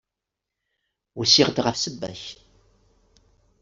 [1.19, 2.23] Usiɣ-d ɣef ssebba-k.